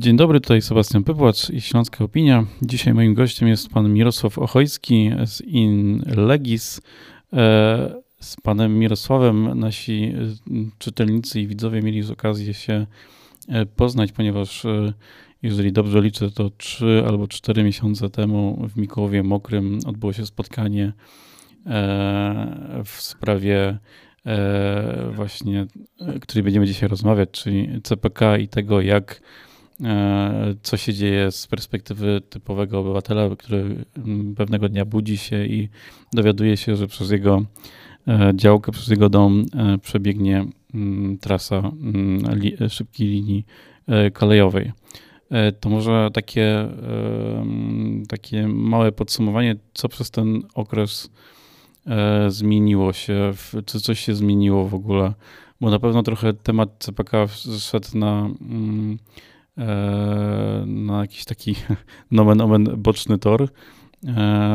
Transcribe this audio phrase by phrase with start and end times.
[0.00, 2.44] Dzień dobry, tutaj Sebastian Pypłacz i Śląska Opinia.
[2.62, 6.80] Dzisiaj moim gościem jest pan Mirosław Ochojski z InLegis.
[7.32, 10.12] E, z panem Mirosławem nasi e,
[10.78, 12.86] czytelnicy i widzowie mieli z okazję się
[13.48, 14.66] e, poznać, ponieważ
[15.42, 20.92] jeżeli dobrze liczę, to trzy albo cztery miesiące temu w Mikołowie Mokrym odbyło się spotkanie
[22.84, 23.78] w sprawie
[25.12, 25.66] właśnie,
[26.20, 29.20] której będziemy dzisiaj rozmawiać, czyli CPK i tego, jak
[30.62, 35.68] co się dzieje z perspektywy typowego obywatela, który mm, pewnego dnia budzi się i
[36.12, 37.42] dowiaduje się, że przez jego
[38.08, 43.46] e, działkę, przez jego dom e, przebiegnie mm, trasa mm, szybkiej linii
[44.12, 44.72] kolejowej.
[45.60, 46.68] To może takie,
[48.08, 51.10] takie małe podsumowanie, co przez ten okres
[52.28, 53.32] zmieniło się,
[53.66, 55.14] czy coś się zmieniło w ogóle,
[55.60, 57.26] bo na pewno trochę temat CPK
[57.58, 59.39] szedł na E,
[60.66, 61.54] na jakiś taki
[62.10, 63.48] nomen omen boczny tor e,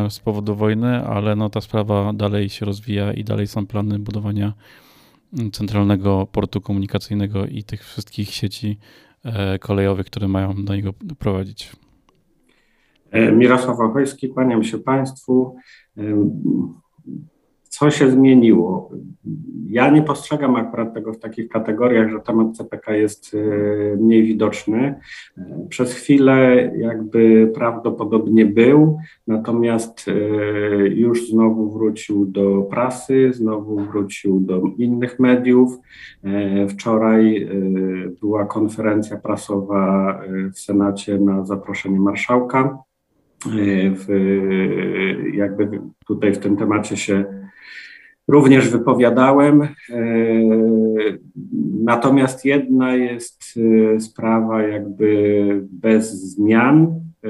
[0.09, 4.53] z powodu wojny, ale no ta sprawa dalej się rozwija i dalej są plany budowania
[5.51, 8.77] centralnego portu komunikacyjnego i tych wszystkich sieci
[9.23, 11.71] e, kolejowych, które mają do niego prowadzić.
[13.33, 15.55] Mirosław Ochojski, kłaniam się Państwu
[17.79, 18.91] co się zmieniło?
[19.67, 23.37] Ja nie postrzegam akurat tego w takich kategoriach, że temat CPK jest e,
[23.95, 24.99] mniej widoczny.
[25.37, 30.11] E, przez chwilę jakby prawdopodobnie był, natomiast e,
[30.87, 35.79] już znowu wrócił do prasy, znowu wrócił do innych mediów.
[36.69, 37.49] Wczoraj
[38.21, 40.21] była konferencja prasowa
[40.53, 42.77] w Senacie na zaproszenie marszałka.
[43.95, 44.07] W,
[45.33, 47.44] jakby tutaj w tym temacie się
[48.27, 49.61] również wypowiadałem.
[49.61, 49.67] E,
[51.83, 53.43] natomiast jedna jest
[53.95, 57.29] e, sprawa jakby bez zmian, e,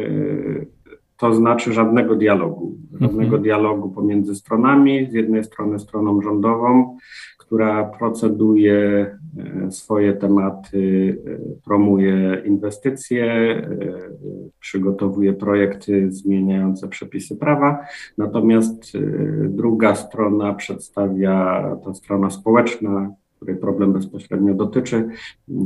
[1.18, 2.78] to znaczy żadnego dialogu.
[3.02, 3.44] Żadnego mhm.
[3.44, 5.08] dialogu pomiędzy stronami.
[5.12, 6.98] Z jednej strony stroną rządową,
[7.46, 8.76] która proceduje
[9.38, 13.68] e, swoje tematy, e, promuje inwestycje, e,
[14.60, 17.86] przygotowuje projekty zmieniające przepisy prawa.
[18.18, 18.98] Natomiast
[19.50, 25.08] druga strona przedstawia, ta strona społeczna, której problem bezpośrednio dotyczy,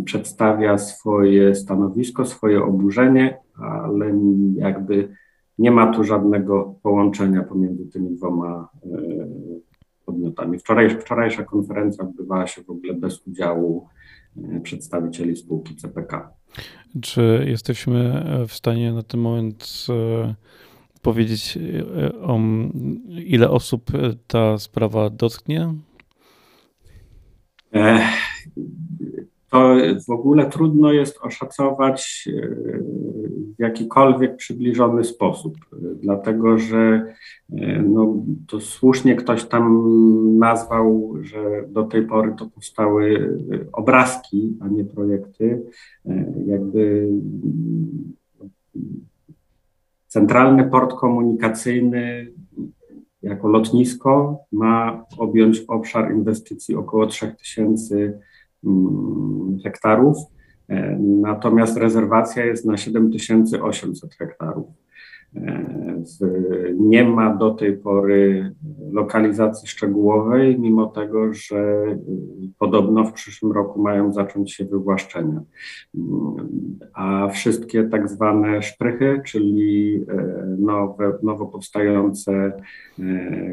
[0.06, 4.14] przedstawia swoje stanowisko, swoje oburzenie, ale
[4.56, 5.10] jakby
[5.60, 8.70] nie ma tu żadnego połączenia pomiędzy tymi dwoma
[10.10, 10.60] podmiotami.
[10.60, 13.88] Wczoraj, wczorajsza konferencja odbywała się w ogóle bez udziału
[14.38, 16.34] e, przedstawicieli spółki CPK.
[17.02, 20.36] Czy jesteśmy w stanie na ten moment e,
[21.02, 22.40] powiedzieć, e, o
[23.10, 23.92] ile osób
[24.28, 25.74] ta sprawa dotknie?
[29.50, 29.76] To
[30.08, 32.30] w ogóle trudno jest oszacować
[33.58, 35.58] w jakikolwiek przybliżony sposób,
[36.02, 37.14] dlatego że
[37.54, 38.16] e, no,
[38.48, 43.38] to słusznie ktoś tam nazwał, że do tej pory to powstały
[43.72, 45.64] obrazki, a nie projekty.
[46.06, 47.10] E, jakby
[50.08, 52.32] centralny port komunikacyjny
[53.22, 58.20] jako lotnisko ma objąć obszar inwestycji około 3000 mm,
[59.64, 60.18] hektarów
[61.00, 64.68] Natomiast rezerwacja jest na 7800 hektarów.
[66.80, 68.56] Nie ma do tej pory
[68.92, 71.86] lokalizacji szczegółowej, mimo tego, że
[72.60, 75.42] podobno w przyszłym roku mają zacząć się wywłaszczenia.
[76.94, 80.06] A wszystkie tak zwane szprychy, czyli
[80.58, 82.52] nowe, nowo powstające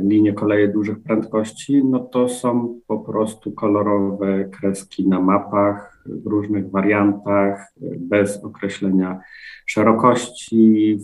[0.02, 6.71] linie koleje dużych prędkości, no to są po prostu kolorowe kreski na mapach, w różnych
[6.71, 9.21] wariantach, bez określenia
[9.67, 10.99] szerokości,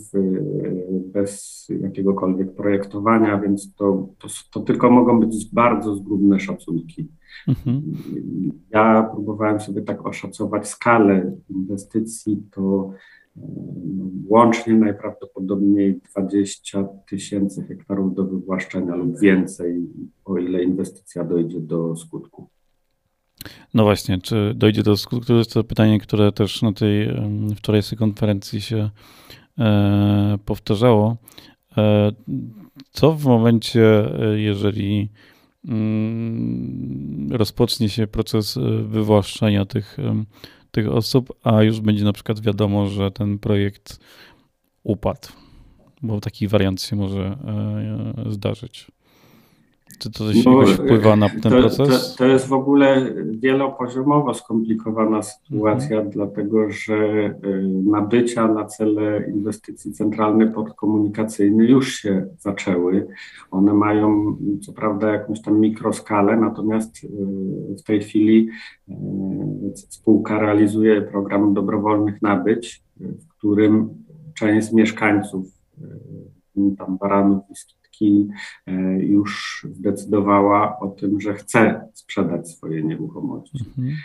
[1.13, 7.07] bez jakiegokolwiek projektowania, więc to, to, to tylko mogą być bardzo zgrubne szacunki.
[7.47, 7.81] Mhm.
[8.69, 12.93] Ja próbowałem sobie tak oszacować skalę inwestycji, to
[13.35, 19.87] no, łącznie najprawdopodobniej 20 tysięcy hektarów do wywłaszczenia lub więcej,
[20.25, 22.49] o ile inwestycja dojdzie do skutku.
[23.73, 25.25] No właśnie, czy dojdzie do skutku?
[25.25, 27.09] To jest to pytanie, które też na tej
[27.55, 28.89] wczorajszej konferencji się
[29.59, 31.17] e, powtarzało.
[31.77, 32.11] E,
[32.91, 33.85] co w momencie,
[34.21, 35.09] e, jeżeli
[35.67, 39.97] mm, rozpocznie się proces wywłaszczenia tych,
[40.71, 43.99] tych osób, a już będzie na przykład wiadomo, że ten projekt
[44.83, 45.27] upadł,
[46.01, 47.37] bo taki wariant się może
[48.29, 48.87] zdarzyć.
[49.99, 52.11] Czy to coś no, wpływa na ten to, proces?
[52.11, 56.09] To, to, jest w ogóle wielopoziomowo skomplikowana sytuacja, mhm.
[56.09, 63.07] dlatego że y, nabycia na cele inwestycji centralne podkomunikacyjne już się zaczęły.
[63.51, 67.07] One mają co prawda jakąś tam mikroskalę, natomiast y,
[67.77, 68.49] w tej chwili
[69.75, 73.89] spółka realizuje program dobrowolnych nabyć, w którym
[74.33, 75.63] część mieszkańców
[76.77, 77.55] tam Baranów i
[77.93, 78.27] Skitki
[78.67, 83.65] e, już zdecydowała o tym, że chce sprzedać swoje nieruchomości.
[83.77, 83.95] Mhm.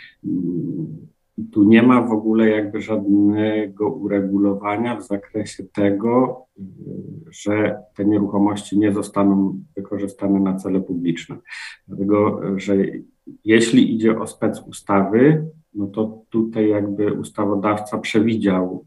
[1.51, 6.45] Tu nie ma w ogóle jakby żadnego uregulowania w zakresie tego,
[7.29, 11.37] że te nieruchomości nie zostaną wykorzystane na cele publiczne.
[11.87, 12.75] Dlatego, że
[13.45, 18.85] jeśli idzie o spec ustawy, no to tutaj jakby ustawodawca przewidział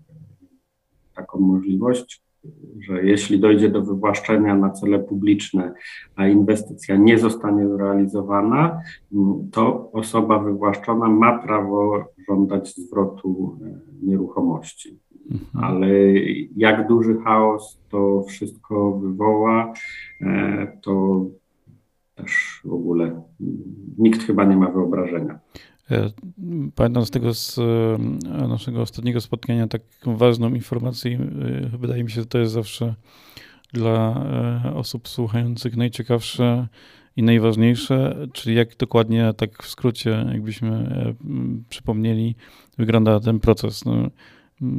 [1.14, 2.22] taką możliwość,
[2.81, 5.75] że jeśli dojdzie do wywłaszczenia na cele publiczne,
[6.17, 8.81] a inwestycja nie zostanie zrealizowana,
[9.53, 14.99] to osoba wywłaszczona ma prawo żądać zwrotu e, nieruchomości.
[15.31, 15.65] Mhm.
[15.65, 15.89] Ale
[16.56, 19.73] jak duży chaos to wszystko wywoła,
[20.21, 21.25] e, to
[22.15, 23.23] też w ogóle
[23.99, 25.39] nikt chyba nie ma wyobrażenia.
[25.90, 26.11] E,
[26.75, 31.19] pamiętam z tego z e, naszego ostatniego spotkania taką ważną informację,
[31.75, 32.94] e, wydaje mi się, że to jest zawsze
[33.73, 34.25] dla
[34.75, 36.69] osób słuchających najciekawsze
[37.17, 41.05] i najważniejsze, czyli jak dokładnie, tak w skrócie, jakbyśmy
[41.69, 42.34] przypomnieli,
[42.79, 43.84] wygląda ten proces.
[43.84, 44.11] No,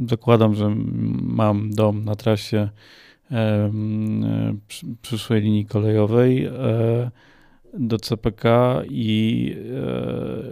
[0.08, 0.74] zakładam, że
[1.22, 2.68] mam dom na trasie
[5.02, 6.48] przyszłej linii kolejowej
[7.78, 8.44] do CPK
[8.88, 9.50] i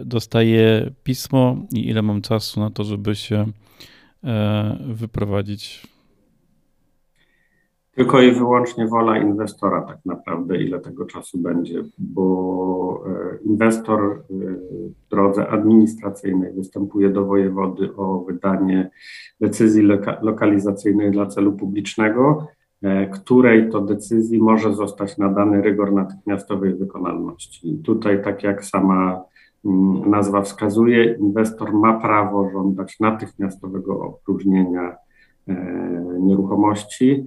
[0.01, 3.45] e, dostaję pismo i ile mam czasu na to, żeby się
[4.23, 5.93] e, wyprowadzić.
[7.95, 15.09] Tylko i wyłącznie wola inwestora tak naprawdę, ile tego czasu będzie, bo e, inwestor w
[15.09, 18.89] drodze administracyjnej występuje do wojewody o wydanie
[19.41, 22.47] decyzji loka lokalizacyjnej dla celu publicznego,
[23.13, 27.73] której to decyzji może zostać nadany rygor natychmiastowej wykonalności.
[27.73, 29.21] I tutaj, tak jak sama
[29.65, 34.95] mm, nazwa wskazuje, inwestor ma prawo żądać natychmiastowego opróżnienia
[35.47, 35.55] e,
[36.19, 37.25] nieruchomości.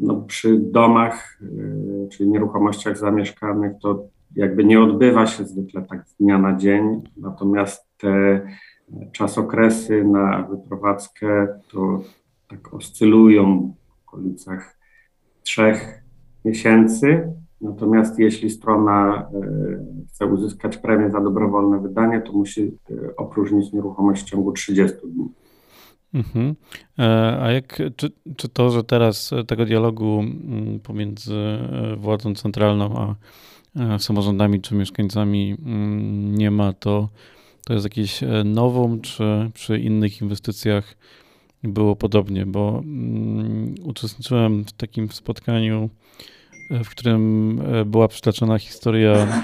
[0.00, 4.04] No, przy domach, e, czyli nieruchomościach zamieszkanych, to
[4.36, 8.40] jakby nie odbywa się zwykle tak z dnia na dzień, natomiast te
[9.12, 12.00] czasokresy na wyprowadzkę to
[12.48, 14.77] tak oscylują w okolicach
[15.48, 16.02] trzech
[16.44, 17.32] miesięcy.
[17.60, 24.22] Natomiast jeśli strona e, chce uzyskać premię za dobrowolne wydanie, to musi e, opróżnić nieruchomość
[24.22, 25.28] w ciągu 30 dni.
[26.14, 26.54] Mhm.
[26.98, 31.58] E, a jak, czy, czy to, że teraz tego dialogu mm, pomiędzy
[31.96, 33.14] władzą centralną a
[33.98, 37.08] samorządami czy mieszkańcami mm, nie ma, to,
[37.66, 40.96] to jest jakieś nowum, czy przy innych inwestycjach
[41.62, 45.90] było podobnie, bo mm, uczestniczyłem w takim spotkaniu,
[46.70, 49.42] e, w którym e, była przytaczona historia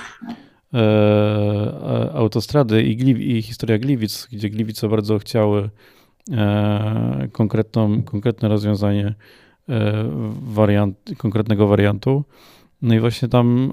[0.75, 5.71] e, autostrady i, Gli, i historia Gliwic, gdzie Gliwice bardzo chciały
[7.33, 9.15] konkretną, konkretne rozwiązanie
[10.43, 12.25] wariant, konkretnego wariantu.
[12.83, 13.73] No i właśnie tam,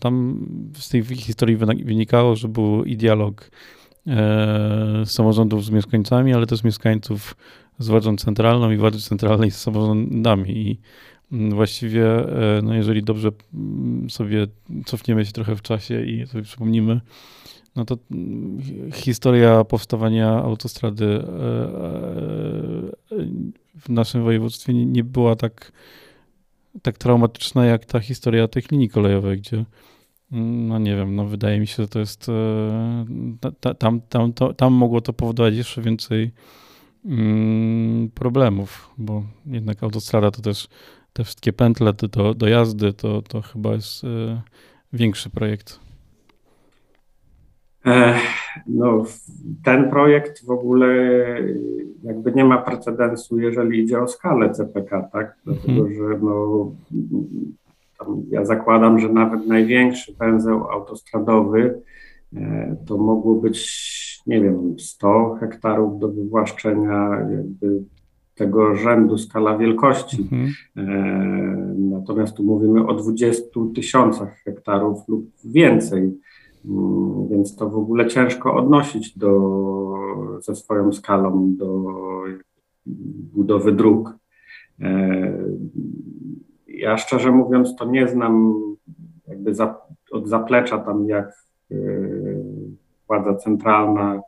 [0.00, 3.50] tam z tej historii wynikało, że był i dialog
[5.04, 7.36] samorządów z mieszkańcami, ale też mieszkańców
[7.78, 10.50] z władzą centralną i władzy centralnej z samorządami.
[10.58, 10.78] I
[11.32, 14.46] mm, właściwie, e, no jeżeli dobrze mm, sobie
[14.86, 17.00] cofniemy się trochę w czasie i sobie przypomnimy,
[17.76, 18.62] no to mm,
[18.92, 21.22] historia powstawania autostrady e, e,
[23.80, 25.72] w naszym województwie nie była tak,
[26.82, 29.64] tak traumatyczna jak ta historia tych linii kolejowych, gdzie
[30.30, 32.28] no nie wiem, no wydaje mi się, że to jest.
[32.28, 36.30] E, tam, tam, to, tam mogło to powodować jeszcze więcej
[37.04, 40.68] mm, problemów, bo jednak autostrada to też
[41.12, 44.40] te wszystkie pętle do, do jazdy to, to chyba jest e,
[44.92, 45.80] większy projekt.
[48.66, 49.04] No,
[49.64, 50.86] ten projekt w ogóle
[52.02, 55.36] jakby nie ma precedensu, jeżeli idzie o skalę CPK, tak?
[55.44, 55.94] Dlatego, mhm.
[55.94, 56.72] że no,
[58.30, 61.82] ja zakładam, że nawet największy węzeł autostradowy
[62.36, 67.82] e, to mogło być, nie wiem, 100 hektarów do wywłaszczenia, jakby
[68.34, 70.22] tego rzędu skala wielkości.
[70.22, 70.50] Mhm.
[70.76, 70.82] E,
[71.78, 73.42] natomiast tu mówimy o 20
[73.74, 76.18] tysiącach hektarów lub więcej,
[76.64, 79.30] mm, więc to w ogóle ciężko odnosić do,
[80.40, 81.94] ze swoją skalą do
[83.34, 84.14] budowy dróg.
[86.78, 88.54] Ja szczerze mówiąc, to nie znam
[89.28, 89.80] jakby za,
[90.10, 91.48] od zaplecza tam jak
[93.08, 94.20] władza centralna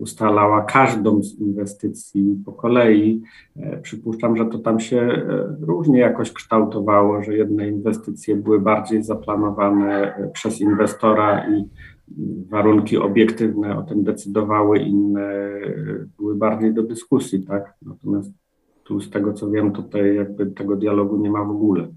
[0.00, 3.22] ustalała każdą z inwestycji po kolei.
[3.56, 9.02] E, przypuszczam, że to tam się e, różnie jakoś kształtowało, że jedne inwestycje były bardziej
[9.02, 11.64] zaplanowane e, przez inwestora i
[12.48, 15.50] warunki obiektywne o tym decydowały, inne
[16.18, 17.74] były bardziej do dyskusji, tak?
[17.82, 18.32] Natomiast
[18.88, 21.88] tu z tego co wiem, tutaj jakby tego dialogu nie ma w ogóle.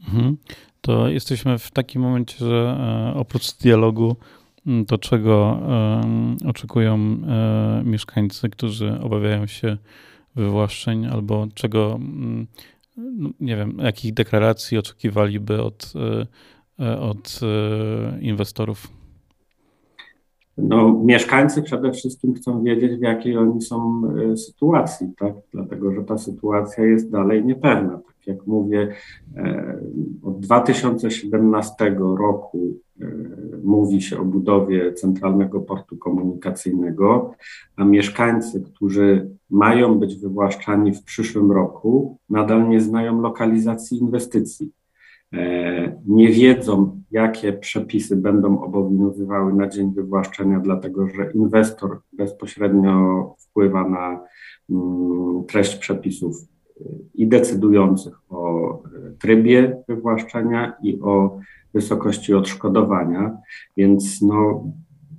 [0.00, 0.36] Mhm.
[0.80, 2.76] To jesteśmy w takim momencie, że
[3.14, 4.16] oprócz dialogu
[4.86, 5.60] to czego
[6.46, 9.76] oczekują e, mieszkańcy, którzy obawiają się
[10.36, 12.00] wywłaszczeń, albo czego,
[12.96, 16.26] no, nie wiem, jakich deklaracji oczekiwaliby od, e,
[16.84, 17.40] e, od
[18.20, 18.97] inwestorów?
[20.58, 24.02] No, mieszkańcy przede wszystkim chcą wiedzieć, w jakiej oni są
[24.36, 25.34] sytuacji, tak?
[25.52, 28.00] dlatego że ta sytuacja jest dalej niepewna.
[28.06, 28.88] Tak jak mówię,
[30.22, 32.74] od 2017 roku
[33.64, 37.34] mówi się o budowie centralnego portu komunikacyjnego,
[37.76, 44.70] a mieszkańcy, którzy mają być wywłaszczani w przyszłym roku, nadal nie znają lokalizacji inwestycji.
[45.32, 53.88] E, nie wiedzą, jakie przepisy będą obowiązywały na dzień wywłaszczenia, dlatego że inwestor bezpośrednio wpływa
[53.88, 54.20] na
[54.70, 56.36] mm, treść przepisów
[57.14, 58.82] i decydujących o
[59.18, 61.38] trybie wywłaszczenia i o
[61.74, 63.36] wysokości odszkodowania,
[63.76, 64.64] więc no,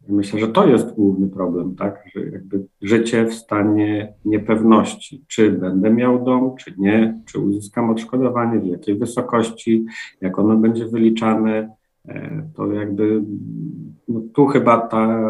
[0.10, 5.90] myślę, że to jest główny problem, tak, że jakby życie w stanie niepewności, czy będę
[5.90, 9.86] miał dom, czy nie, czy uzyskam odszkodowanie, w jakiej wysokości,
[10.22, 11.79] jak ono będzie wyliczane,
[12.56, 13.24] to jakby
[14.08, 15.22] no, tu chyba ta,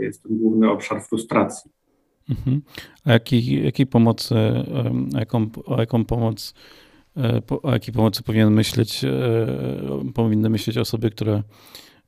[0.00, 1.70] jest ten główny obszar frustracji.
[2.30, 2.62] Mhm.
[3.04, 4.34] A jakiej, jakiej pomocy,
[5.12, 6.54] jaką, o jaką pomoc
[7.16, 9.10] E, o jakiej pomocy powinien myśleć, e,
[10.14, 11.42] powinny myśleć osoby, które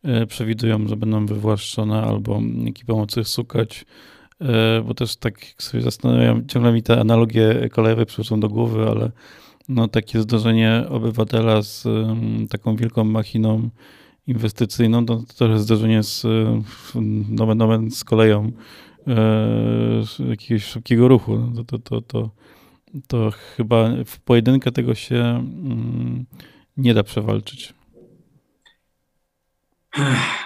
[0.02, 3.86] e, przewidują, że będą wywłaszczone albo jakiej pomocy szukać,
[4.84, 9.10] bo też tak sobie zastanawiam, ciągle mi te analogie kolejowe przychodzą do głowy, ale
[9.68, 11.84] no takie zdarzenie obywatela z
[12.50, 13.68] taką wielką machiną
[14.26, 16.26] inwestycyjną, to, to też zdarzenie z,
[17.30, 18.52] nomen, nomen z koleją
[20.28, 21.38] jakiegoś szybkiego ruchu.
[21.56, 22.30] To, to, to, to
[23.06, 26.26] to chyba w pojedynkę tego się mm,
[26.76, 27.74] nie da przewalczyć.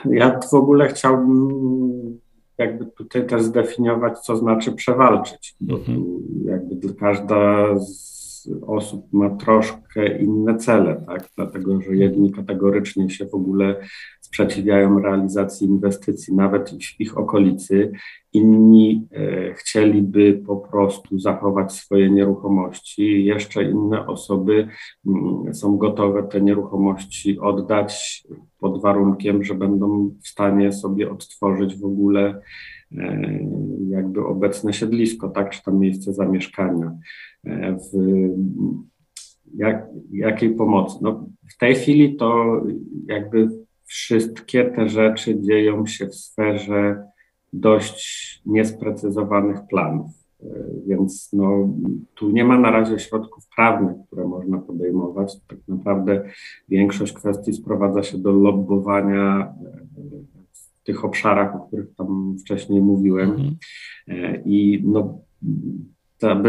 [0.05, 2.21] Ja w ogóle chciałbym
[2.59, 5.57] jakby tutaj też zdefiniować, co znaczy przewalczyć.
[5.69, 6.05] Mhm.
[6.45, 8.20] jakby każda z
[8.67, 11.29] osób ma troszkę inne cele, tak?
[11.37, 13.81] dlatego że jedni kategorycznie się w ogóle
[14.21, 17.93] sprzeciwiają realizacji inwestycji, nawet w ich okolicy,
[18.33, 24.69] inni e, chcieliby po prostu zachować swoje nieruchomości, jeszcze inne osoby
[25.07, 28.23] mm, są gotowe te nieruchomości oddać
[28.59, 32.41] pod warunkiem, że będą w stanie sobie odtworzyć w ogóle
[33.89, 36.99] jakby obecne siedlisko, tak, czy tam miejsce zamieszkania.
[37.45, 37.99] E, w
[39.55, 40.99] jak, jakiej pomocy?
[41.03, 42.61] No, w tej chwili to
[43.07, 43.49] jakby
[43.85, 47.05] wszystkie te rzeczy dzieją się w sferze
[47.53, 50.11] dość niesprecyzowanych planów.
[50.43, 50.47] E,
[50.87, 51.69] więc no,
[52.15, 55.41] tu nie ma na razie środków prawnych, które można podejmować.
[55.47, 56.23] Tak naprawdę
[56.69, 59.80] większość kwestii sprowadza się do lobbowania e,
[60.91, 63.31] tych obszarach, o których tam wcześniej mówiłem.
[63.31, 64.45] Mhm.
[64.45, 65.19] I no,
[66.19, 66.43] ta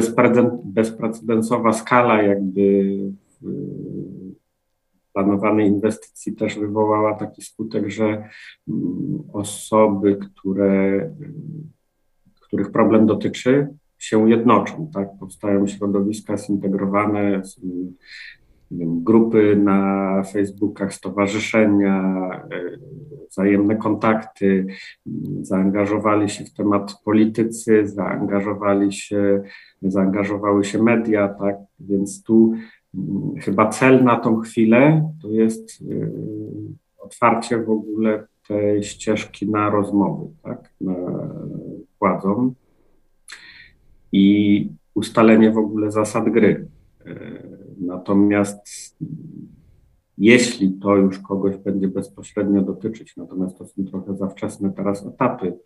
[0.64, 2.96] bezprecedensowa skala jakby
[5.14, 8.06] planowanej inwestycji też wywołała taki skutek, że
[8.68, 11.10] mm, osoby, które,
[12.42, 13.68] których problem dotyczy,
[13.98, 15.10] się jednoczą, tak?
[15.20, 17.42] Powstają środowiska zintegrowane,
[18.80, 22.78] grupy na Facebookach, stowarzyszenia, e,
[23.32, 24.66] wzajemne kontakty,
[25.42, 29.44] zaangażowali się w temat politycy, zaangażowali się,
[29.82, 32.54] zaangażowały się media, tak, więc tu
[32.96, 36.12] mm, chyba cel na tą chwilę to jest y,
[36.98, 40.96] otwarcie w ogóle tej ścieżki na rozmowy, tak, na
[42.00, 42.54] władzą
[44.12, 46.68] i ustalenie w ogóle zasad gry.
[47.82, 48.98] Natomiast
[50.18, 55.58] jeśli to już kogoś będzie bezpośrednio dotyczyć, natomiast to są trochę za wczesne teraz etapy,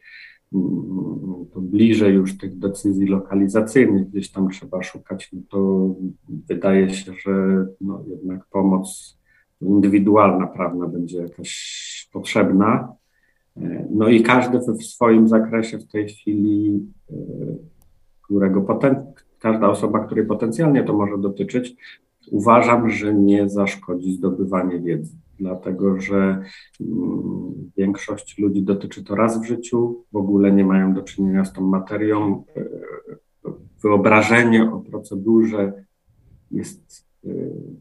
[0.53, 5.89] mm, to bliżej już tych decyzji lokalizacyjnych gdzieś tam trzeba szukać, no to
[6.47, 9.17] wydaje się, że no jednak pomoc
[9.61, 12.95] indywidualna, prawna będzie jakaś potrzebna.
[13.89, 17.15] No i każdy w swoim zakresie w tej chwili, e,
[18.21, 19.05] którego poten-
[19.39, 21.75] każda osoba, której potencjalnie to może dotyczyć,
[22.31, 26.41] uważam, że nie zaszkodzi zdobywanie wiedzy, dlatego że
[26.81, 31.53] mm, większość ludzi dotyczy to raz w życiu, w ogóle nie mają do czynienia z
[31.53, 32.43] tą materią.
[32.57, 32.65] E,
[33.83, 35.73] wyobrażenie o procedurze
[36.51, 37.29] jest e,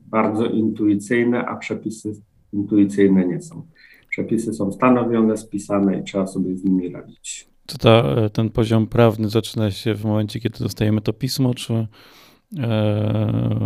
[0.06, 2.12] bardzo intuicyjne, a przepisy
[2.52, 3.66] intuicyjne nie są.
[4.10, 7.48] Przepisy są stanowione, spisane i trzeba sobie z nimi radzić.
[7.66, 11.86] Czy ta, ten poziom prawny zaczyna się w momencie, kiedy dostajemy to pismo, czy, e,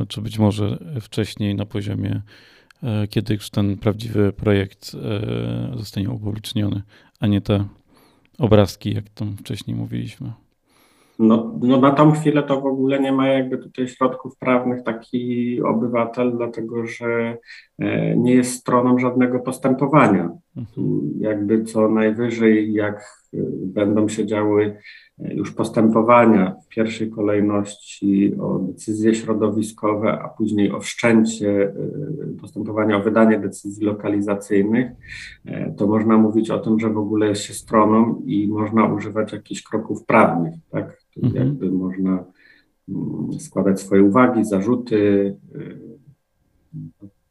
[0.08, 2.22] czy być może wcześniej na poziomie,
[2.82, 6.82] e, kiedy już ten prawdziwy projekt e, zostanie upubliczniony,
[7.20, 7.64] a nie te
[8.38, 10.32] obrazki, jak tam wcześniej mówiliśmy?
[11.18, 15.62] No, no na tą chwilę to w ogóle nie ma jakby tutaj środków prawnych taki
[15.62, 17.36] obywatel, dlatego że
[17.78, 20.30] e, nie jest stroną żadnego postępowania.
[20.58, 21.10] Mhm.
[21.20, 24.76] Jakby co najwyżej, jak e, będą się działy
[25.18, 31.72] e, już postępowania w pierwszej kolejności o decyzje środowiskowe, a później o wszczęcie
[32.40, 34.90] postępowania o wydanie decyzji lokalizacyjnych,
[35.76, 39.62] to można mówić o tym, że w ogóle jest się stroną i można używać jakichś
[39.62, 40.98] kroków prawnych, tak?
[41.22, 41.46] Mhm.
[41.46, 42.24] Jakby można
[42.88, 44.96] mm, składać swoje uwagi, zarzuty.
[45.56, 45.78] Y,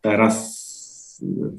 [0.01, 0.66] teraz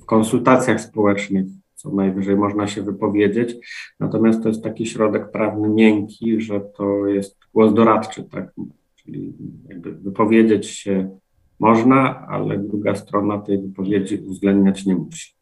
[0.02, 1.46] w konsultacjach społecznych
[1.78, 3.56] co najwyżej można się wypowiedzieć,
[4.00, 8.52] natomiast to jest taki środek prawny miękki, że to jest głos doradczy, tak?
[8.96, 9.32] Czyli
[9.68, 11.18] jakby wypowiedzieć się
[11.58, 15.32] można, ale druga strona tej wypowiedzi uwzględniać nie musi.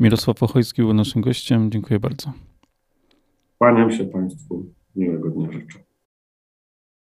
[0.00, 1.70] Mirosław Ochojski był naszym gościem.
[1.70, 2.32] Dziękuję bardzo.
[3.58, 4.66] Kłaniam się Państwu.
[4.96, 5.78] Miłego dnia życzę.